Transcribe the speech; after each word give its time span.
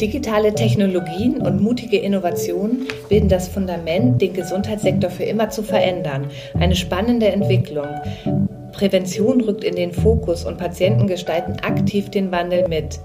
Digitale 0.00 0.54
Technologien 0.54 1.40
und 1.40 1.62
mutige 1.62 1.98
Innovationen 1.98 2.88
bilden 3.08 3.28
das 3.28 3.48
Fundament, 3.48 4.20
den 4.20 4.34
Gesundheitssektor 4.34 5.08
für 5.08 5.22
immer 5.22 5.50
zu 5.50 5.62
verändern. 5.62 6.26
Eine 6.58 6.74
spannende 6.74 7.28
Entwicklung. 7.28 7.86
Prävention 8.72 9.40
rückt 9.40 9.64
in 9.64 9.76
den 9.76 9.92
Fokus 9.92 10.44
und 10.44 10.58
Patienten 10.58 11.06
gestalten 11.06 11.56
aktiv 11.62 12.10
den 12.10 12.32
Wandel 12.32 12.68
mit. 12.68 12.98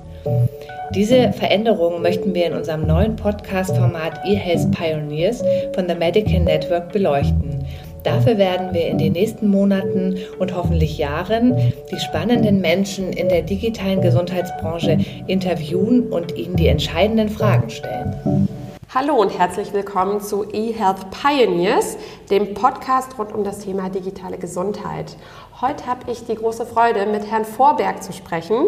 Diese 0.95 1.31
Veränderungen 1.31 2.01
möchten 2.01 2.33
wir 2.33 2.47
in 2.47 2.53
unserem 2.53 2.87
neuen 2.87 3.15
Podcast-Format 3.15 4.25
eHealth 4.25 4.71
Pioneers 4.71 5.43
von 5.75 5.87
The 5.87 5.93
Medical 5.93 6.39
Network 6.39 6.91
beleuchten. 6.91 7.63
Dafür 8.03 8.37
werden 8.37 8.73
wir 8.73 8.87
in 8.87 8.97
den 8.97 9.11
nächsten 9.11 9.49
Monaten 9.49 10.17
und 10.39 10.55
hoffentlich 10.55 10.97
Jahren 10.97 11.73
die 11.91 11.99
spannenden 11.99 12.61
Menschen 12.61 13.11
in 13.11 13.27
der 13.27 13.41
digitalen 13.41 14.01
Gesundheitsbranche 14.01 14.99
interviewen 15.27 16.09
und 16.09 16.35
ihnen 16.37 16.55
die 16.55 16.67
entscheidenden 16.67 17.29
Fragen 17.29 17.69
stellen. 17.69 18.47
Hallo 18.93 19.15
und 19.15 19.37
herzlich 19.37 19.73
willkommen 19.73 20.21
zu 20.21 20.45
eHealth 20.49 21.11
Pioneers, 21.11 21.97
dem 22.29 22.53
Podcast 22.53 23.19
rund 23.19 23.33
um 23.33 23.43
das 23.43 23.59
Thema 23.59 23.89
digitale 23.89 24.37
Gesundheit. 24.37 25.17
Heute 25.59 25.85
habe 25.85 26.09
ich 26.09 26.25
die 26.25 26.35
große 26.35 26.65
Freude, 26.65 27.05
mit 27.05 27.29
Herrn 27.29 27.43
Vorberg 27.43 28.01
zu 28.01 28.13
sprechen. 28.13 28.65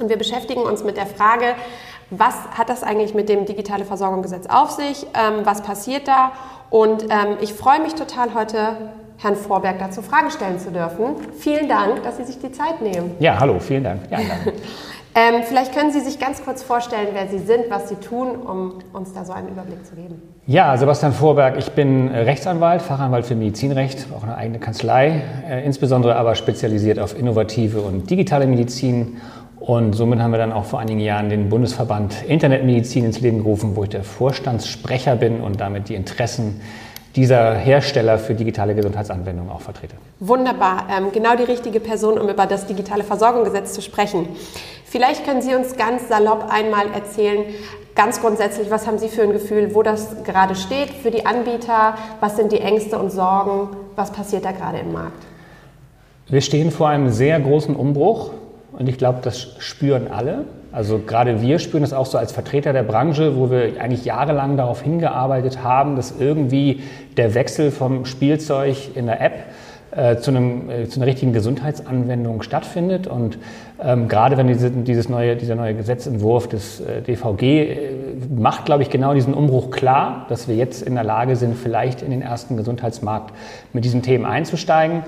Und 0.00 0.08
wir 0.08 0.16
beschäftigen 0.16 0.62
uns 0.62 0.82
mit 0.82 0.96
der 0.96 1.06
Frage, 1.06 1.54
was 2.10 2.34
hat 2.56 2.68
das 2.68 2.82
eigentlich 2.82 3.14
mit 3.14 3.28
dem 3.28 3.44
Digitale 3.44 3.84
Versorgungsgesetz 3.84 4.46
auf 4.46 4.70
sich? 4.70 5.06
Ähm, 5.14 5.44
was 5.44 5.62
passiert 5.62 6.08
da? 6.08 6.32
Und 6.74 7.04
ähm, 7.04 7.36
ich 7.40 7.54
freue 7.54 7.80
mich 7.80 7.94
total 7.94 8.34
heute, 8.34 8.58
Herrn 9.18 9.36
Vorberg 9.36 9.78
dazu 9.78 10.02
Fragen 10.02 10.32
stellen 10.32 10.58
zu 10.58 10.72
dürfen. 10.72 11.14
Vielen 11.38 11.68
Dank, 11.68 12.02
dass 12.02 12.16
Sie 12.16 12.24
sich 12.24 12.40
die 12.40 12.50
Zeit 12.50 12.82
nehmen. 12.82 13.12
Ja, 13.20 13.38
hallo, 13.38 13.60
vielen 13.60 13.84
Dank. 13.84 14.00
Ja, 14.10 14.18
ähm, 15.14 15.44
vielleicht 15.44 15.72
können 15.72 15.92
Sie 15.92 16.00
sich 16.00 16.18
ganz 16.18 16.44
kurz 16.44 16.64
vorstellen, 16.64 17.10
wer 17.12 17.28
Sie 17.28 17.38
sind, 17.38 17.66
was 17.70 17.90
Sie 17.90 17.94
tun, 17.94 18.34
um 18.34 18.80
uns 18.92 19.12
da 19.12 19.24
so 19.24 19.32
einen 19.32 19.50
Überblick 19.50 19.86
zu 19.86 19.94
geben. 19.94 20.20
Ja, 20.48 20.76
Sebastian 20.76 21.12
Vorberg, 21.12 21.56
ich 21.58 21.70
bin 21.70 22.08
Rechtsanwalt, 22.08 22.82
Fachanwalt 22.82 23.24
für 23.24 23.36
Medizinrecht, 23.36 24.08
auch 24.12 24.24
eine 24.24 24.36
eigene 24.36 24.58
Kanzlei, 24.58 25.22
äh, 25.48 25.64
insbesondere 25.64 26.16
aber 26.16 26.34
spezialisiert 26.34 26.98
auf 26.98 27.16
innovative 27.16 27.82
und 27.82 28.10
digitale 28.10 28.48
Medizin 28.48 29.18
und 29.66 29.94
somit 29.94 30.20
haben 30.20 30.30
wir 30.30 30.38
dann 30.38 30.52
auch 30.52 30.66
vor 30.66 30.78
einigen 30.78 31.00
Jahren 31.00 31.30
den 31.30 31.48
Bundesverband 31.48 32.24
Internetmedizin 32.28 33.06
ins 33.06 33.20
Leben 33.20 33.38
gerufen, 33.38 33.76
wo 33.76 33.84
ich 33.84 33.88
der 33.88 34.04
Vorstandssprecher 34.04 35.16
bin 35.16 35.40
und 35.40 35.58
damit 35.58 35.88
die 35.88 35.94
Interessen 35.94 36.60
dieser 37.16 37.54
Hersteller 37.54 38.18
für 38.18 38.34
digitale 38.34 38.74
Gesundheitsanwendungen 38.74 39.50
auch 39.50 39.62
vertrete. 39.62 39.94
Wunderbar, 40.20 40.88
ähm, 40.94 41.12
genau 41.12 41.34
die 41.36 41.44
richtige 41.44 41.80
Person, 41.80 42.18
um 42.18 42.28
über 42.28 42.44
das 42.44 42.66
digitale 42.66 43.04
Versorgungsgesetz 43.04 43.72
zu 43.72 43.80
sprechen. 43.80 44.28
Vielleicht 44.84 45.24
können 45.24 45.40
Sie 45.40 45.54
uns 45.54 45.76
ganz 45.78 46.08
salopp 46.08 46.46
einmal 46.50 46.88
erzählen, 46.92 47.44
ganz 47.94 48.20
grundsätzlich, 48.20 48.70
was 48.70 48.86
haben 48.86 48.98
Sie 48.98 49.08
für 49.08 49.22
ein 49.22 49.32
Gefühl, 49.32 49.74
wo 49.74 49.82
das 49.82 50.24
gerade 50.24 50.56
steht 50.56 50.90
für 50.90 51.10
die 51.10 51.24
Anbieter, 51.24 51.94
was 52.20 52.36
sind 52.36 52.52
die 52.52 52.60
Ängste 52.60 52.98
und 52.98 53.10
Sorgen, 53.10 53.70
was 53.96 54.10
passiert 54.10 54.44
da 54.44 54.52
gerade 54.52 54.80
im 54.80 54.92
Markt? 54.92 55.24
Wir 56.28 56.42
stehen 56.42 56.70
vor 56.70 56.88
einem 56.88 57.08
sehr 57.08 57.40
großen 57.40 57.74
Umbruch 57.74 58.30
und 58.78 58.88
ich 58.88 58.98
glaube, 58.98 59.20
das 59.22 59.56
spüren 59.58 60.08
alle. 60.10 60.44
Also 60.72 60.98
gerade 60.98 61.40
wir 61.40 61.60
spüren 61.60 61.82
das 61.82 61.92
auch 61.92 62.06
so 62.06 62.18
als 62.18 62.32
Vertreter 62.32 62.72
der 62.72 62.82
Branche, 62.82 63.36
wo 63.36 63.50
wir 63.50 63.80
eigentlich 63.80 64.04
jahrelang 64.04 64.56
darauf 64.56 64.82
hingearbeitet 64.82 65.62
haben, 65.62 65.94
dass 65.94 66.14
irgendwie 66.18 66.82
der 67.16 67.34
Wechsel 67.34 67.70
vom 67.70 68.04
Spielzeug 68.04 68.76
in 68.96 69.06
der 69.06 69.20
App 69.20 69.34
äh, 69.94 70.16
zu, 70.16 70.32
einem, 70.32 70.68
äh, 70.68 70.88
zu 70.88 70.98
einer 70.98 71.06
richtigen 71.06 71.32
Gesundheitsanwendung 71.32 72.42
stattfindet. 72.42 73.06
Und 73.06 73.38
ähm, 73.80 74.08
gerade 74.08 74.36
wenn 74.36 74.48
diese, 74.48 74.68
dieses 74.72 75.08
neue, 75.08 75.36
dieser 75.36 75.54
neue 75.54 75.74
Gesetzentwurf 75.74 76.48
des 76.48 76.80
äh, 76.80 77.00
DVG 77.02 77.42
äh, 77.42 77.90
macht, 78.36 78.64
glaube 78.64 78.82
ich, 78.82 78.90
genau 78.90 79.14
diesen 79.14 79.34
Umbruch 79.34 79.70
klar, 79.70 80.26
dass 80.28 80.48
wir 80.48 80.56
jetzt 80.56 80.82
in 80.82 80.94
der 80.96 81.04
Lage 81.04 81.36
sind, 81.36 81.56
vielleicht 81.56 82.02
in 82.02 82.10
den 82.10 82.22
ersten 82.22 82.56
Gesundheitsmarkt 82.56 83.32
mit 83.72 83.84
diesen 83.84 84.02
Themen 84.02 84.24
einzusteigen. 84.24 85.04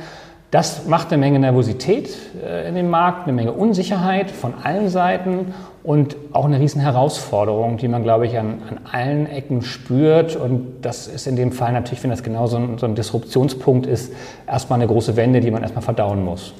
Das 0.52 0.86
macht 0.86 1.08
eine 1.08 1.18
Menge 1.18 1.40
Nervosität 1.40 2.08
äh, 2.44 2.68
in 2.68 2.76
dem 2.76 2.88
Markt, 2.88 3.24
eine 3.24 3.32
Menge 3.32 3.52
Unsicherheit 3.52 4.30
von 4.30 4.54
allen 4.62 4.88
Seiten 4.88 5.54
und 5.82 6.16
auch 6.32 6.44
eine 6.44 6.60
riesen 6.60 6.80
Herausforderung, 6.80 7.78
die 7.78 7.88
man, 7.88 8.04
glaube 8.04 8.26
ich, 8.26 8.38
an, 8.38 8.62
an 8.68 8.80
allen 8.90 9.26
Ecken 9.26 9.62
spürt. 9.62 10.36
Und 10.36 10.82
das 10.82 11.08
ist 11.08 11.26
in 11.26 11.34
dem 11.34 11.50
Fall 11.50 11.72
natürlich, 11.72 12.02
wenn 12.04 12.10
das 12.10 12.22
genau 12.22 12.46
so 12.46 12.58
ein, 12.58 12.78
so 12.78 12.86
ein 12.86 12.94
Disruptionspunkt 12.94 13.86
ist, 13.86 14.12
erstmal 14.46 14.78
eine 14.78 14.86
große 14.86 15.16
Wende, 15.16 15.40
die 15.40 15.50
man 15.50 15.62
erstmal 15.62 15.82
verdauen 15.82 16.24
muss. 16.24 16.54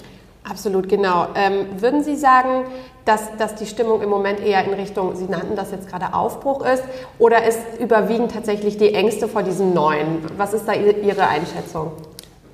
Absolut, 0.49 0.89
genau. 0.89 1.29
Ähm, 1.35 1.67
würden 1.81 2.05
Sie 2.05 2.17
sagen, 2.17 2.67
dass, 3.05 3.37
dass 3.37 3.55
die 3.57 3.67
Stimmung 3.67 4.03
im 4.03 4.09
Moment 4.09 4.41
eher 4.41 4.65
in 4.65 4.75
Richtung, 4.75 5.15
Sie 5.15 5.27
nannten 5.27 5.57
das 5.57 5.71
jetzt 5.71 5.89
gerade 5.89 6.13
Aufbruch 6.13 6.65
ist, 6.65 6.83
oder 7.19 7.45
ist 7.45 7.61
überwiegend 7.81 8.33
tatsächlich 8.33 8.77
die 8.79 8.95
Ängste 8.95 9.29
vor 9.29 9.43
diesem 9.43 9.75
Neuen? 9.75 10.19
Was 10.37 10.55
ist 10.55 10.67
da 10.67 10.73
Ihre 10.73 11.29
Einschätzung? 11.29 11.93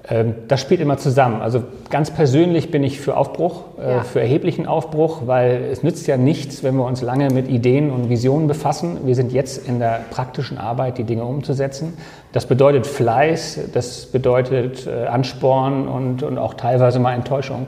Ähm, 0.08 0.34
das 0.48 0.60
spielt 0.60 0.80
immer 0.80 0.98
zusammen. 0.98 1.42
Also 1.42 1.62
ganz 1.90 2.10
persönlich 2.10 2.70
bin 2.70 2.82
ich 2.82 3.00
für 3.00 3.16
Aufbruch, 3.16 3.62
äh, 3.78 3.90
ja. 3.90 4.00
für 4.02 4.20
erheblichen 4.20 4.66
Aufbruch, 4.66 5.22
weil 5.26 5.68
es 5.70 5.82
nützt 5.82 6.06
ja 6.06 6.16
nichts, 6.16 6.64
wenn 6.64 6.74
wir 6.74 6.84
uns 6.84 7.02
lange 7.02 7.30
mit 7.30 7.48
Ideen 7.48 7.90
und 7.90 8.08
Visionen 8.08 8.48
befassen. 8.48 8.98
Wir 9.04 9.14
sind 9.14 9.32
jetzt 9.32 9.68
in 9.68 9.78
der 9.78 10.00
praktischen 10.10 10.58
Arbeit, 10.58 10.98
die 10.98 11.04
Dinge 11.04 11.24
umzusetzen. 11.24 11.96
Das 12.32 12.46
bedeutet 12.46 12.86
Fleiß, 12.86 13.60
das 13.72 14.06
bedeutet 14.06 14.86
äh, 14.86 15.06
Ansporn 15.06 15.86
und, 15.86 16.22
und 16.22 16.38
auch 16.38 16.54
teilweise 16.54 16.98
mal 16.98 17.14
Enttäuschung. 17.14 17.66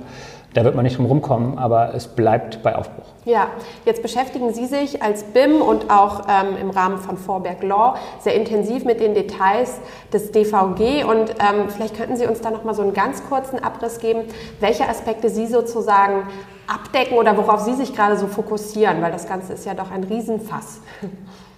Da 0.54 0.65
wird 0.65 0.76
man 0.76 0.84
nicht 0.84 0.97
drum 0.97 1.06
rumkommen, 1.06 1.59
aber 1.59 1.94
es 1.94 2.06
bleibt 2.06 2.62
bei 2.62 2.76
Aufbruch. 2.76 3.04
Ja, 3.25 3.48
jetzt 3.84 4.03
beschäftigen 4.03 4.54
Sie 4.54 4.66
sich 4.66 5.03
als 5.03 5.25
BIM 5.25 5.60
und 5.60 5.91
auch 5.91 6.22
ähm, 6.28 6.56
im 6.60 6.70
Rahmen 6.70 6.98
von 6.98 7.19
Vorberg 7.19 7.65
Law 7.65 7.97
sehr 8.20 8.34
intensiv 8.37 8.84
mit 8.84 9.00
den 9.00 9.15
Details 9.15 9.81
des 10.12 10.31
DVG 10.31 11.04
und 11.04 11.31
ähm, 11.41 11.69
vielleicht 11.69 11.97
könnten 11.97 12.16
Sie 12.16 12.26
uns 12.26 12.41
da 12.41 12.53
noch 12.53 12.62
mal 12.62 12.75
so 12.75 12.82
einen 12.82 12.94
ganz 12.94 13.25
kurzen 13.28 13.62
Abriss 13.62 13.98
geben, 13.98 14.22
welche 14.60 14.88
Aspekte 14.88 15.28
Sie 15.28 15.47
sozusagen 15.47 16.28
abdecken 16.69 17.19
oder 17.19 17.36
worauf 17.36 17.60
Sie 17.60 17.75
sich 17.75 17.92
gerade 17.92 18.16
so 18.16 18.28
fokussieren, 18.28 19.03
weil 19.03 19.10
das 19.10 19.26
Ganze 19.26 19.54
ist 19.54 19.66
ja 19.66 19.75
doch 19.75 19.91
ein 19.91 20.04
Riesenfass. 20.04 20.81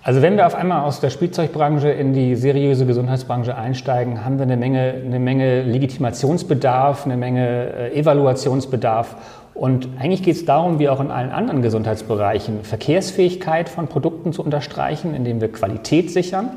Also 0.06 0.22
wenn 0.22 0.36
wir 0.36 0.46
auf 0.46 0.54
einmal 0.54 0.84
aus 0.84 1.00
der 1.00 1.10
Spielzeugbranche 1.10 1.90
in 1.90 2.12
die 2.12 2.36
seriöse 2.36 2.86
Gesundheitsbranche 2.86 3.56
einsteigen, 3.56 4.24
haben 4.24 4.38
wir 4.38 4.44
eine 4.44 4.56
Menge, 4.56 4.94
eine 5.04 5.18
Menge 5.18 5.64
Legitimationsbedarf, 5.64 7.06
eine 7.06 7.16
Menge 7.16 7.72
äh, 7.72 7.98
Evaluationsbedarf. 7.98 9.16
Und 9.52 9.88
eigentlich 9.98 10.22
geht 10.22 10.36
es 10.36 10.44
darum, 10.44 10.78
wie 10.78 10.88
auch 10.88 11.00
in 11.00 11.10
allen 11.10 11.30
anderen 11.30 11.60
Gesundheitsbereichen, 11.60 12.62
Verkehrsfähigkeit 12.62 13.68
von 13.68 13.88
Produkten 13.88 14.32
zu 14.32 14.44
unterstreichen, 14.44 15.12
indem 15.12 15.40
wir 15.40 15.50
Qualität 15.50 16.12
sichern 16.12 16.50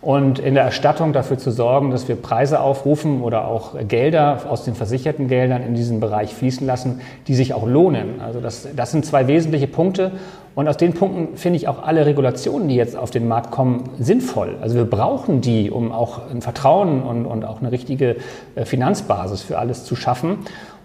und 0.00 0.38
in 0.38 0.54
der 0.54 0.62
Erstattung 0.62 1.12
dafür 1.12 1.38
zu 1.38 1.50
sorgen, 1.50 1.90
dass 1.90 2.06
wir 2.06 2.14
Preise 2.14 2.60
aufrufen 2.60 3.20
oder 3.20 3.48
auch 3.48 3.74
Gelder 3.88 4.42
aus 4.48 4.64
den 4.64 4.74
versicherten 4.74 5.26
Geldern 5.26 5.62
in 5.62 5.74
diesen 5.74 5.98
Bereich 5.98 6.34
fließen 6.34 6.66
lassen, 6.66 7.00
die 7.26 7.34
sich 7.34 7.52
auch 7.52 7.66
lohnen. 7.66 8.20
Also 8.20 8.40
das, 8.40 8.68
das 8.76 8.92
sind 8.92 9.04
zwei 9.04 9.26
wesentliche 9.26 9.66
Punkte. 9.66 10.12
Und 10.58 10.66
aus 10.66 10.76
den 10.76 10.92
Punkten 10.92 11.36
finde 11.36 11.56
ich 11.56 11.68
auch 11.68 11.84
alle 11.84 12.04
Regulationen, 12.04 12.66
die 12.66 12.74
jetzt 12.74 12.96
auf 12.96 13.12
den 13.12 13.28
Markt 13.28 13.52
kommen, 13.52 13.90
sinnvoll. 14.00 14.56
Also 14.60 14.74
wir 14.74 14.86
brauchen 14.86 15.40
die, 15.40 15.70
um 15.70 15.92
auch 15.92 16.28
ein 16.32 16.42
Vertrauen 16.42 17.04
und, 17.04 17.26
und 17.26 17.44
auch 17.44 17.60
eine 17.60 17.70
richtige 17.70 18.16
äh, 18.56 18.64
Finanzbasis 18.64 19.40
für 19.40 19.56
alles 19.56 19.84
zu 19.84 19.94
schaffen. 19.94 20.38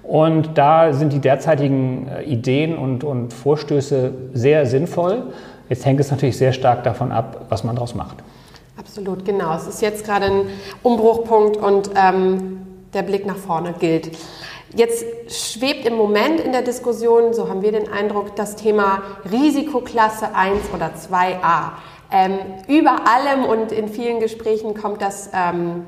Und 0.04 0.60
da 0.60 0.94
sind 0.94 1.12
die 1.12 1.18
derzeitigen 1.18 2.08
äh, 2.08 2.22
Ideen 2.22 2.78
und, 2.78 3.04
und 3.04 3.34
Vorstöße 3.34 4.14
sehr 4.36 4.68
sinnvoll. 4.68 5.24
Jetzt 5.70 5.88
hängt 5.88 6.00
es 6.00 6.12
natürlich 6.12 6.38
sehr 6.38 6.54
stark 6.54 6.84
davon 6.84 7.12
ab, 7.12 7.48
was 7.50 7.64
man 7.64 7.76
daraus 7.76 7.96
macht. 7.96 8.18
Absolut, 8.78 9.26
genau. 9.26 9.56
Es 9.56 9.66
ist 9.66 9.82
jetzt 9.82 10.06
gerade 10.06 10.28
ein 10.28 10.42
Umbruchpunkt 10.84 11.58
und 11.58 11.90
ähm, 11.96 12.60
der 12.94 13.02
Blick 13.02 13.26
nach 13.26 13.38
vorne 13.38 13.74
gilt. 13.80 14.12
Jetzt 14.76 15.06
schwebt 15.30 15.86
im 15.86 15.96
Moment 15.96 16.40
in 16.40 16.52
der 16.52 16.64
Diskussion, 16.64 17.34
so 17.34 17.48
haben 17.48 17.62
wir 17.62 17.72
den 17.72 17.92
Eindruck, 17.92 18.36
das 18.36 18.56
Thema 18.56 19.04
Risikoklasse 19.32 20.34
1 20.34 20.72
oder 20.74 20.92
2a. 20.96 21.74
Ähm, 22.12 22.40
über 22.68 23.08
allem 23.08 23.46
und 23.46 23.72
in 23.72 23.88
vielen 23.88 24.20
Gesprächen 24.20 24.74
kommt 24.74 25.02
das 25.02 25.30
ähm, 25.34 25.86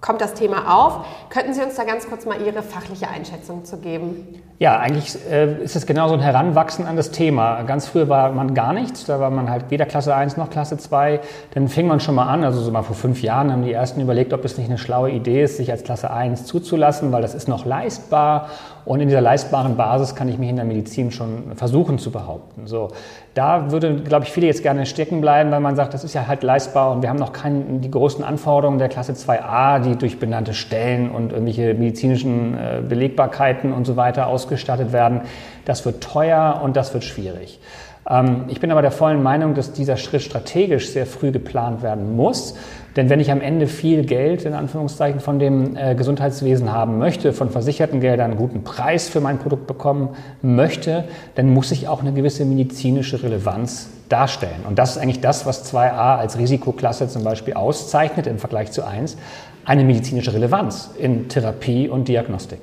kommt 0.00 0.20
das 0.20 0.34
Thema 0.34 0.74
auf. 0.74 1.04
Könnten 1.28 1.54
Sie 1.54 1.62
uns 1.62 1.74
da 1.74 1.84
ganz 1.84 2.08
kurz 2.08 2.24
mal 2.24 2.40
Ihre 2.40 2.62
fachliche 2.62 3.08
Einschätzung 3.08 3.64
zu 3.64 3.78
geben? 3.78 4.42
Ja, 4.60 4.78
eigentlich 4.78 5.16
äh, 5.30 5.62
ist 5.62 5.74
es 5.74 5.86
genau 5.86 6.08
so 6.08 6.12
ein 6.12 6.20
Heranwachsen 6.20 6.86
an 6.86 6.94
das 6.94 7.10
Thema. 7.12 7.62
Ganz 7.62 7.88
früher 7.88 8.10
war 8.10 8.30
man 8.32 8.52
gar 8.52 8.74
nichts, 8.74 9.06
da 9.06 9.18
war 9.18 9.30
man 9.30 9.48
halt 9.48 9.70
weder 9.70 9.86
Klasse 9.86 10.14
1 10.14 10.36
noch 10.36 10.50
Klasse 10.50 10.76
2. 10.76 11.20
Dann 11.54 11.68
fing 11.68 11.86
man 11.86 11.98
schon 11.98 12.14
mal 12.14 12.26
an, 12.26 12.44
also 12.44 12.60
so 12.60 12.70
mal 12.70 12.82
vor 12.82 12.94
fünf 12.94 13.22
Jahren 13.22 13.50
haben 13.50 13.64
die 13.64 13.72
ersten 13.72 14.02
überlegt, 14.02 14.34
ob 14.34 14.44
es 14.44 14.58
nicht 14.58 14.68
eine 14.68 14.76
schlaue 14.76 15.12
Idee 15.12 15.44
ist, 15.44 15.56
sich 15.56 15.70
als 15.70 15.82
Klasse 15.82 16.10
1 16.10 16.44
zuzulassen, 16.44 17.10
weil 17.10 17.22
das 17.22 17.34
ist 17.34 17.48
noch 17.48 17.64
leistbar 17.64 18.50
und 18.84 19.00
in 19.00 19.08
dieser 19.08 19.22
leistbaren 19.22 19.76
Basis 19.78 20.14
kann 20.14 20.28
ich 20.28 20.36
mich 20.36 20.50
in 20.50 20.56
der 20.56 20.66
Medizin 20.66 21.10
schon 21.10 21.56
versuchen 21.56 21.98
zu 21.98 22.10
behaupten. 22.10 22.66
So, 22.66 22.88
da 23.32 23.70
würde, 23.70 23.94
glaube 23.96 24.26
ich, 24.26 24.32
viele 24.32 24.46
jetzt 24.46 24.62
gerne 24.62 24.84
stecken 24.84 25.22
bleiben, 25.22 25.50
weil 25.50 25.60
man 25.60 25.74
sagt, 25.74 25.94
das 25.94 26.04
ist 26.04 26.12
ja 26.12 26.26
halt 26.26 26.42
leistbar 26.42 26.90
und 26.92 27.00
wir 27.00 27.08
haben 27.08 27.18
noch 27.18 27.32
keine, 27.32 27.78
die 27.80 27.90
großen 27.90 28.22
Anforderungen 28.22 28.78
der 28.78 28.90
Klasse 28.90 29.12
2a, 29.12 29.80
die 29.80 29.96
durch 29.96 30.18
benannte 30.18 30.52
Stellen 30.52 31.10
und 31.10 31.32
irgendwelche 31.32 31.72
medizinischen 31.72 32.54
äh, 32.58 32.82
Belegbarkeiten 32.86 33.72
und 33.72 33.86
so 33.86 33.96
weiter 33.96 34.26
ausgeführt 34.26 34.49
ausgestattet 34.50 34.92
werden. 34.92 35.22
Das 35.64 35.84
wird 35.84 36.02
teuer 36.02 36.60
und 36.62 36.76
das 36.76 36.92
wird 36.92 37.04
schwierig. 37.04 37.60
Ähm, 38.08 38.44
ich 38.48 38.60
bin 38.60 38.70
aber 38.72 38.82
der 38.82 38.90
vollen 38.90 39.22
Meinung, 39.22 39.54
dass 39.54 39.72
dieser 39.72 39.96
Schritt 39.96 40.22
strategisch 40.22 40.90
sehr 40.90 41.06
früh 41.06 41.30
geplant 41.30 41.82
werden 41.82 42.16
muss. 42.16 42.54
Denn 42.96 43.08
wenn 43.08 43.20
ich 43.20 43.30
am 43.30 43.40
Ende 43.40 43.68
viel 43.68 44.04
Geld 44.04 44.44
in 44.44 44.52
Anführungszeichen 44.52 45.20
von 45.20 45.38
dem 45.38 45.76
äh, 45.76 45.94
Gesundheitswesen 45.94 46.72
haben 46.72 46.98
möchte, 46.98 47.32
von 47.32 47.50
versicherten 47.50 48.00
Geldern 48.00 48.32
einen 48.32 48.38
guten 48.38 48.64
Preis 48.64 49.08
für 49.08 49.20
mein 49.20 49.38
Produkt 49.38 49.68
bekommen 49.68 50.10
möchte, 50.42 51.04
dann 51.36 51.50
muss 51.50 51.70
ich 51.70 51.86
auch 51.86 52.00
eine 52.00 52.12
gewisse 52.12 52.44
medizinische 52.44 53.22
Relevanz 53.22 53.90
darstellen. 54.08 54.64
Und 54.68 54.80
das 54.80 54.96
ist 54.96 54.98
eigentlich 55.02 55.20
das, 55.20 55.46
was 55.46 55.72
2a 55.72 56.18
als 56.18 56.36
Risikoklasse 56.36 57.06
zum 57.06 57.22
Beispiel 57.22 57.54
auszeichnet 57.54 58.26
im 58.26 58.38
Vergleich 58.38 58.72
zu 58.72 58.84
1, 58.84 59.16
eine 59.64 59.84
medizinische 59.84 60.32
Relevanz 60.32 60.90
in 60.98 61.28
Therapie 61.28 61.88
und 61.88 62.08
Diagnostik. 62.08 62.58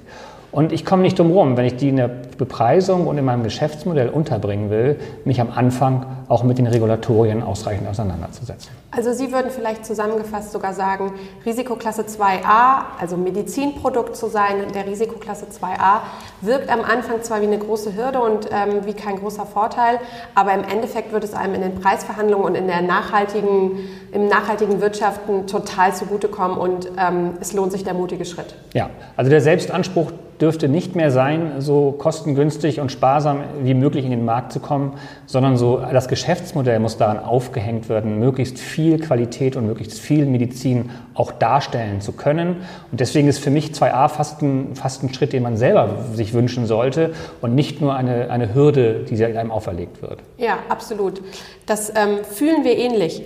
Und 0.52 0.72
ich 0.72 0.86
komme 0.86 1.02
nicht 1.02 1.20
drum 1.20 1.32
rum, 1.32 1.58
wenn 1.58 1.66
ich 1.66 1.76
die 1.76 1.90
in 1.90 1.98
der 1.98 2.08
Bepreisung 2.08 3.08
und 3.08 3.18
in 3.18 3.26
meinem 3.26 3.44
Geschäftsmodell 3.44 4.10
unterbringen 4.10 4.70
will, 4.70 4.98
mich 5.26 5.42
am 5.42 5.52
Anfang 5.54 6.06
auch 6.30 6.44
mit 6.44 6.58
den 6.58 6.68
Regulatorien 6.68 7.44
ausreichend 7.44 7.88
auseinanderzusetzen. 7.88 8.72
Also 8.92 9.14
Sie 9.14 9.32
würden 9.32 9.52
vielleicht 9.52 9.86
zusammengefasst 9.86 10.52
sogar 10.52 10.74
sagen, 10.74 11.14
Risikoklasse 11.46 12.04
2a, 12.04 12.86
also 13.00 13.18
Medizinprodukt 13.18 14.16
zu 14.16 14.28
sein, 14.28 14.72
der 14.74 14.88
Risikoklasse 14.88 15.46
2a, 15.46 16.00
wirkt 16.42 16.70
am 16.70 16.82
Anfang 16.82 17.22
zwar 17.22 17.42
wie 17.42 17.48
eine 17.48 17.58
große 17.58 17.96
Hürde 17.96 18.20
und 18.20 18.50
ähm, 18.52 18.86
wie 18.86 18.94
kein 18.94 19.18
großer 19.18 19.46
Vorteil, 19.46 20.00
aber 20.36 20.54
im 20.54 20.64
Endeffekt 20.64 21.12
wird 21.12 21.24
es 21.24 21.34
einem 21.34 21.56
in 21.56 21.62
den 21.62 21.76
Preisverhandlungen 21.76 22.46
und 22.46 22.56
in 22.56 22.68
der 22.68 22.82
nachhaltigen, 22.82 23.80
im 24.12 24.28
nachhaltigen 24.28 24.82
Wirtschaften 24.82 25.48
total 25.48 25.94
zugutekommen 25.94 26.58
und 26.58 26.90
ähm, 26.98 27.34
es 27.42 27.54
lohnt 27.54 27.72
sich 27.72 27.84
der 27.84 27.94
mutige 27.94 28.26
Schritt. 28.26 28.56
Ja, 28.74 28.90
also 29.16 29.30
der 29.30 29.42
Selbstanspruch 29.42 30.12
dürfte 30.42 30.70
nicht 30.70 30.96
mehr 30.96 31.12
sein, 31.12 31.54
so 31.60 31.92
kostengünstig 31.92 32.80
und 32.80 32.92
sparsam 32.92 33.44
wie 33.62 33.74
möglich 33.74 34.06
in 34.06 34.12
den 34.12 34.26
Markt 34.26 34.52
zu 34.52 34.60
kommen, 34.60 34.94
sondern 35.26 35.58
so 35.58 35.78
das 35.78 36.08
Geschäftsmodell 36.08 36.80
muss 36.80 36.98
daran 36.98 37.20
aufgehängt 37.20 37.90
werden, 37.90 38.20
möglichst 38.20 38.60
viel 38.60 39.00
Qualität 39.00 39.56
und 39.56 39.66
möglichst 39.66 40.00
viel 40.00 40.26
Medizin 40.26 40.92
auch 41.14 41.32
darstellen 41.32 42.02
zu 42.02 42.12
können. 42.12 42.58
Und 42.92 43.00
deswegen 43.00 43.28
ist 43.28 43.40
für 43.40 43.50
mich 43.50 43.72
2a 43.72 44.10
fast 44.10 44.42
ein, 44.42 44.76
fast 44.76 45.04
ein 45.04 45.14
Schritt, 45.14 45.34
den 45.34 45.44
man 45.44 45.58
selber 45.58 46.06
sich 46.14 46.34
wünschen 46.34 46.66
sollte 46.66 47.14
und 47.42 47.56
nicht 47.56 47.82
nur 47.82 47.96
eine, 47.96 48.30
eine 48.30 48.54
Hürde, 48.54 49.06
die 49.10 49.24
einem 49.26 49.52
auferlegt 49.52 50.02
wird. 50.02 50.20
Ja, 50.38 50.60
absolut. 50.70 51.22
Das 51.66 51.90
ähm, 51.90 52.20
fühlen 52.24 52.64
wir 52.64 52.78
ähnlich. 52.78 53.26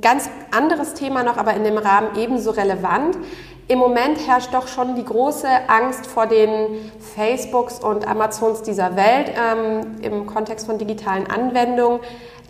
Ganz 0.00 0.30
anderes 0.50 0.94
Thema 0.94 1.22
noch, 1.22 1.36
aber 1.36 1.54
in 1.54 1.64
dem 1.64 1.76
Rahmen 1.76 2.16
ebenso 2.16 2.50
relevant. 2.50 3.16
Im 3.72 3.78
Moment 3.78 4.18
herrscht 4.26 4.52
doch 4.52 4.68
schon 4.68 4.96
die 4.96 5.04
große 5.04 5.48
Angst 5.66 6.06
vor 6.06 6.26
den 6.26 6.92
Facebooks 7.16 7.80
und 7.80 8.06
Amazons 8.06 8.60
dieser 8.60 8.96
Welt 8.96 9.32
ähm, 9.34 9.96
im 10.02 10.26
Kontext 10.26 10.66
von 10.66 10.76
digitalen 10.76 11.26
Anwendungen. 11.30 12.00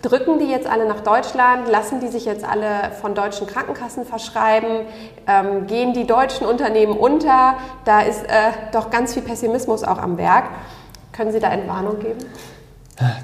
Drücken 0.03 0.41
die 0.41 0.47
jetzt 0.47 0.67
alle 0.67 0.85
nach 0.85 0.99
Deutschland? 0.99 1.69
Lassen 1.69 2.01
die 2.01 2.09
sich 2.09 2.25
jetzt 2.25 2.45
alle 2.45 2.91
von 3.01 3.15
deutschen 3.15 3.47
Krankenkassen 3.47 4.05
verschreiben? 4.05 4.85
Ähm, 5.29 5.69
gehen 5.69 5.93
die 5.93 6.09
deutschen 6.09 6.45
Unternehmen 6.45 6.99
unter? 6.99 7.55
Da 7.85 8.01
ist 8.01 8.25
äh, 8.25 8.51
doch 8.73 8.91
ganz 8.91 9.15
viel 9.15 9.23
Pessimismus 9.23 9.85
auch 9.85 9.99
am 9.99 10.19
Werk. 10.19 10.47
Können 11.13 11.31
Sie 11.31 11.39
da 11.39 11.51
Entwarnung 11.51 12.01
geben? 12.01 12.19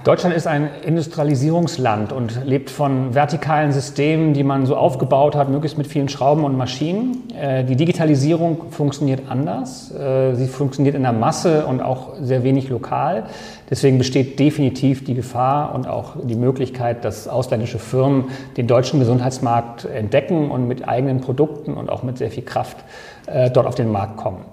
Deutschland 0.02 0.34
ist 0.34 0.46
ein 0.46 0.70
Industrialisierungsland 0.82 2.12
und 2.12 2.44
lebt 2.46 2.70
von 2.70 3.14
vertikalen 3.14 3.70
Systemen, 3.70 4.32
die 4.32 4.42
man 4.42 4.64
so 4.64 4.74
aufgebaut 4.76 5.36
hat, 5.36 5.50
möglichst 5.50 5.76
mit 5.76 5.86
vielen 5.86 6.08
Schrauben 6.08 6.44
und 6.44 6.56
Maschinen. 6.56 7.28
Äh, 7.38 7.64
die 7.64 7.76
Digitalisierung 7.76 8.70
funktioniert 8.70 9.28
anders. 9.28 9.92
Äh, 9.92 10.34
sie 10.36 10.46
funktioniert 10.46 10.94
in 10.94 11.02
der 11.02 11.12
Masse 11.12 11.66
und 11.66 11.82
auch 11.82 12.14
sehr 12.18 12.44
wenig 12.44 12.70
lokal. 12.70 13.24
Deswegen 13.68 13.98
besteht 13.98 14.38
definitiv 14.38 15.04
die 15.04 15.14
Gefahr 15.14 15.74
und 15.74 15.86
auch 15.86 16.16
die 16.22 16.36
Möglichkeit, 16.36 17.04
dass 17.04 17.28
ausländische 17.28 17.78
Firmen 17.78 18.30
den 18.56 18.66
deutschen 18.66 18.98
Gesundheitsmarkt 19.00 19.84
entdecken 19.84 20.50
und 20.50 20.66
mit 20.66 20.88
eigenen 20.88 21.20
Produkten 21.20 21.74
und 21.74 21.90
auch 21.90 22.02
mit 22.02 22.16
sehr 22.16 22.30
viel 22.30 22.44
Kraft 22.44 22.78
äh, 23.26 23.50
dort 23.50 23.66
auf 23.66 23.74
den 23.74 23.92
Markt 23.92 24.16
kommen. 24.16 24.46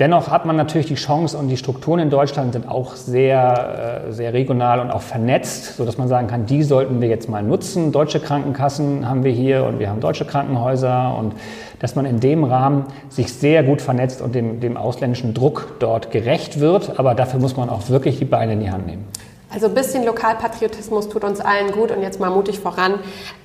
Dennoch 0.00 0.28
hat 0.28 0.44
man 0.44 0.56
natürlich 0.56 0.88
die 0.88 0.96
Chance 0.96 1.38
und 1.38 1.46
die 1.46 1.56
Strukturen 1.56 2.00
in 2.00 2.10
Deutschland 2.10 2.52
sind 2.52 2.68
auch 2.68 2.96
sehr, 2.96 4.06
äh, 4.08 4.12
sehr 4.12 4.32
regional 4.32 4.80
und 4.80 4.90
auch 4.90 5.02
vernetzt, 5.02 5.76
sodass 5.76 5.98
man 5.98 6.08
sagen 6.08 6.26
kann, 6.26 6.46
die 6.46 6.64
sollten 6.64 7.00
wir 7.00 7.06
jetzt 7.06 7.28
mal 7.28 7.44
nutzen. 7.44 7.92
Deutsche 7.92 8.18
Krankenkassen 8.18 9.08
haben 9.08 9.22
wir 9.22 9.30
hier 9.30 9.62
und 9.62 9.78
wir 9.78 9.88
haben 9.88 10.00
deutsche 10.00 10.24
Krankenhäuser 10.24 11.16
und 11.16 11.34
dass 11.78 11.94
man 11.94 12.06
in 12.06 12.18
dem 12.18 12.42
Rahmen 12.42 12.86
sich 13.08 13.32
sehr 13.32 13.62
gut 13.62 13.80
vernetzt 13.80 14.20
und 14.20 14.34
dem, 14.34 14.58
dem 14.58 14.76
ausländischen 14.76 15.32
Druck 15.32 15.76
dort 15.78 16.10
gerecht 16.10 16.58
wird. 16.58 16.98
Aber 16.98 17.14
dafür 17.14 17.38
muss 17.38 17.56
man 17.56 17.70
auch 17.70 17.88
wirklich 17.88 18.18
die 18.18 18.24
Beine 18.24 18.54
in 18.54 18.60
die 18.60 18.70
Hand 18.72 18.86
nehmen. 18.86 19.04
Also 19.48 19.68
ein 19.68 19.74
bisschen 19.74 20.04
Lokalpatriotismus 20.04 21.08
tut 21.08 21.22
uns 21.22 21.38
allen 21.38 21.70
gut 21.70 21.92
und 21.92 22.02
jetzt 22.02 22.18
mal 22.18 22.30
mutig 22.30 22.58
voran, 22.58 22.94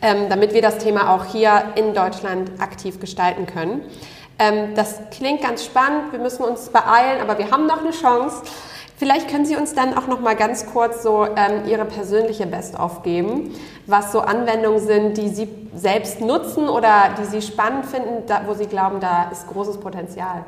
ähm, 0.01 0.29
damit 0.29 0.55
wir 0.55 0.63
das 0.63 0.79
Thema 0.79 1.13
auch 1.13 1.25
hier 1.25 1.51
in 1.75 1.93
Deutschland 1.93 2.49
aktiv 2.57 2.99
gestalten 2.99 3.45
können. 3.45 3.81
Ähm, 4.39 4.73
das 4.75 5.01
klingt 5.11 5.41
ganz 5.41 5.65
spannend, 5.65 6.11
wir 6.11 6.19
müssen 6.19 6.43
uns 6.43 6.69
beeilen, 6.69 7.21
aber 7.21 7.37
wir 7.37 7.51
haben 7.51 7.67
noch 7.67 7.81
eine 7.81 7.91
Chance. 7.91 8.43
Vielleicht 8.97 9.29
können 9.29 9.45
Sie 9.45 9.55
uns 9.55 9.75
dann 9.75 9.97
auch 9.97 10.07
noch 10.07 10.19
mal 10.19 10.35
ganz 10.35 10.65
kurz 10.65 11.03
so 11.03 11.25
ähm, 11.25 11.67
Ihre 11.67 11.85
persönliche 11.85 12.45
Best-of 12.45 13.03
geben, 13.03 13.53
was 13.85 14.11
so 14.11 14.19
Anwendungen 14.19 14.79
sind, 14.79 15.17
die 15.17 15.29
Sie 15.29 15.47
selbst 15.73 16.19
nutzen 16.21 16.67
oder 16.67 17.15
die 17.19 17.25
Sie 17.25 17.41
spannend 17.41 17.85
finden, 17.85 18.25
da, 18.27 18.41
wo 18.45 18.53
Sie 18.53 18.65
glauben, 18.65 18.99
da 18.99 19.29
ist 19.31 19.47
großes 19.47 19.79
Potenzial. 19.79 20.43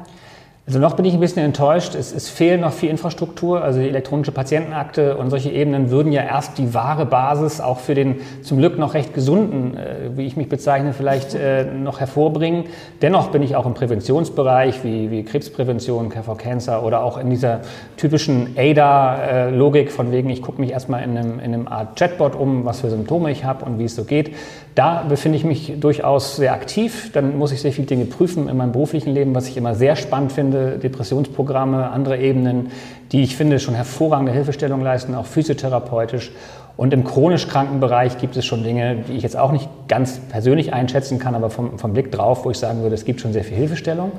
Also 0.68 0.78
noch 0.78 0.96
bin 0.96 1.06
ich 1.06 1.16
ein 1.16 1.20
bisschen 1.20 1.44
enttäuscht. 1.44 1.96
Es, 1.96 2.14
es 2.14 2.30
fehlt 2.30 2.62
noch 2.62 2.72
viel 2.72 2.90
Infrastruktur. 2.92 3.64
Also 3.64 3.80
die 3.80 3.88
elektronische 3.88 4.32
Patientenakte 4.32 5.18
und 5.18 5.32
solche 5.32 5.50
Ebenen 5.50 5.90
würden 5.90 6.12
ja 6.12 6.22
erst 6.22 6.60
die 6.60 6.76
wahre 6.76 7.08
Basis 7.08 7.60
auch 7.60 7.80
für 7.80 7.96
den 7.96 8.22
zum 8.44 8.60
Glück 8.60 8.78
noch 8.78 8.94
recht 8.94 9.16
gesunden, 9.16 9.76
äh, 9.76 10.16
wie 10.16 10.28
ich 10.28 10.38
mich 10.38 10.50
bezeichne, 10.50 10.94
vielleicht 10.94 11.34
äh, 11.34 11.66
noch 11.66 12.00
hervorbringen. 12.00 12.66
Dennoch 13.02 13.30
bin 13.30 13.42
ich 13.42 13.56
auch 13.56 13.66
im 13.66 13.74
Präventionsbereich 13.74 14.84
wie, 14.84 15.10
wie 15.10 15.24
Krebsprävention, 15.24 16.10
KV 16.10 16.36
Cancer 16.38 16.84
oder 16.84 17.04
auch 17.04 17.18
in 17.18 17.32
dieser 17.32 17.62
typischen 17.98 18.56
ADA-Logik 18.56 19.92
von 19.92 20.12
wegen, 20.12 20.30
ich 20.30 20.44
gucke 20.44 20.62
mich 20.62 20.72
erstmal 20.72 21.04
in 21.04 21.18
einem, 21.18 21.40
in 21.40 21.54
einem 21.56 21.68
Art 21.68 21.98
Chatbot 21.98 22.36
um, 22.36 22.66
was 22.66 22.82
für 22.82 22.92
Symptome 22.92 23.32
ich 23.32 23.46
habe 23.46 23.66
und 23.66 23.80
wie 23.80 23.86
es 23.86 23.96
so 23.96 24.04
geht. 24.04 24.36
Da 24.76 25.04
befinde 25.08 25.38
ich 25.38 25.44
mich 25.44 25.74
durchaus 25.80 26.38
sehr 26.38 26.54
aktiv. 26.54 27.12
Dann 27.12 27.38
muss 27.38 27.52
ich 27.52 27.62
sehr 27.62 27.74
viele 27.74 27.88
Dinge 27.88 28.06
prüfen 28.06 28.48
in 28.48 28.56
meinem 28.56 28.72
beruflichen 28.72 29.14
Leben, 29.14 29.36
was 29.36 29.48
ich 29.48 29.58
immer 29.58 29.76
sehr 29.76 29.96
spannend 29.96 30.32
finde 30.32 30.78
Depressionsprogramme, 30.78 31.90
andere 31.90 32.18
Ebenen, 32.18 32.72
die 33.12 33.24
ich 33.24 33.36
finde 33.36 33.60
schon 33.60 33.76
hervorragende 33.76 34.32
Hilfestellung 34.32 34.82
leisten, 34.82 35.14
auch 35.16 35.26
physiotherapeutisch. 35.26 36.32
Und 36.78 36.94
im 36.94 37.04
chronisch 37.04 37.50
kranken 37.50 37.82
Bereich 37.82 38.18
gibt 38.18 38.38
es 38.38 38.46
schon 38.46 38.64
Dinge, 38.64 39.04
die 39.08 39.18
ich 39.18 39.24
jetzt 39.24 39.38
auch 39.38 39.52
nicht 39.52 39.70
ganz 39.90 40.20
persönlich 40.30 40.74
einschätzen 40.74 41.20
kann, 41.20 41.36
aber 41.36 41.50
vom, 41.50 41.78
vom 41.78 41.92
Blick 41.92 42.12
drauf, 42.12 42.46
wo 42.46 42.50
ich 42.50 42.58
sagen 42.58 42.82
würde, 42.82 42.96
es 42.96 43.04
gibt 43.04 43.20
schon 43.20 43.34
sehr 43.34 43.44
viel 43.44 43.58
Hilfestellung. 43.58 44.14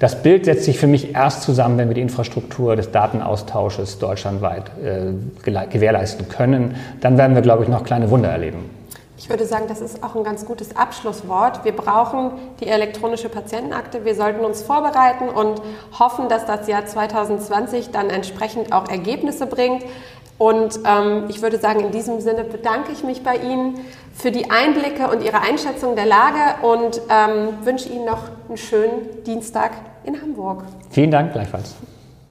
Das 0.00 0.22
Bild 0.22 0.44
setzt 0.44 0.64
sich 0.64 0.78
für 0.78 0.86
mich 0.86 1.14
erst 1.14 1.42
zusammen, 1.42 1.78
wenn 1.78 1.88
wir 1.88 1.94
die 1.94 2.02
Infrastruktur 2.02 2.76
des 2.76 2.90
Datenaustausches 2.90 3.98
deutschlandweit 3.98 4.70
äh, 4.84 5.12
gewährleisten 5.70 6.28
können. 6.28 6.74
Dann 7.00 7.16
werden 7.16 7.34
wir, 7.34 7.42
glaube 7.42 7.62
ich, 7.62 7.70
noch 7.70 7.84
kleine 7.84 8.10
Wunder 8.10 8.28
erleben. 8.28 8.58
Ich 9.24 9.30
würde 9.30 9.46
sagen, 9.46 9.64
das 9.68 9.80
ist 9.80 10.04
auch 10.04 10.16
ein 10.16 10.22
ganz 10.22 10.44
gutes 10.44 10.76
Abschlusswort. 10.76 11.64
Wir 11.64 11.74
brauchen 11.74 12.32
die 12.60 12.66
elektronische 12.66 13.30
Patientenakte. 13.30 14.04
Wir 14.04 14.14
sollten 14.14 14.44
uns 14.44 14.60
vorbereiten 14.60 15.30
und 15.30 15.62
hoffen, 15.98 16.28
dass 16.28 16.44
das 16.44 16.68
Jahr 16.68 16.84
2020 16.84 17.90
dann 17.90 18.10
entsprechend 18.10 18.74
auch 18.74 18.86
Ergebnisse 18.86 19.46
bringt. 19.46 19.82
Und 20.36 20.78
ähm, 20.84 21.24
ich 21.28 21.40
würde 21.40 21.56
sagen, 21.56 21.80
in 21.80 21.90
diesem 21.90 22.20
Sinne 22.20 22.44
bedanke 22.44 22.92
ich 22.92 23.02
mich 23.02 23.22
bei 23.22 23.36
Ihnen 23.36 23.80
für 24.12 24.30
die 24.30 24.50
Einblicke 24.50 25.08
und 25.08 25.24
Ihre 25.24 25.40
Einschätzung 25.40 25.96
der 25.96 26.04
Lage 26.04 26.60
und 26.60 27.00
ähm, 27.08 27.64
wünsche 27.64 27.88
Ihnen 27.88 28.04
noch 28.04 28.24
einen 28.46 28.58
schönen 28.58 29.24
Dienstag 29.24 29.70
in 30.04 30.20
Hamburg. 30.20 30.64
Vielen 30.90 31.10
Dank 31.10 31.32
gleichfalls. 31.32 31.76